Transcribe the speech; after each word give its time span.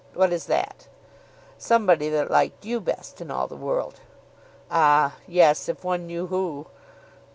"What 0.15 0.33
is 0.33 0.47
that?" 0.47 0.87
"Somebody 1.59 2.09
that 2.09 2.31
liked 2.31 2.65
you 2.65 2.81
best 2.81 3.21
in 3.21 3.29
all 3.29 3.45
the 3.45 3.55
world." 3.55 3.99
"Ah, 4.71 5.17
yes; 5.27 5.69
if 5.69 5.83
one 5.83 6.07
knew 6.07 6.25
who?" 6.25 6.65